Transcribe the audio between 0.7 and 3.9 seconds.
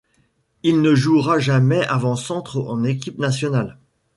ne jouera jamais avant-centre en équipe nationale.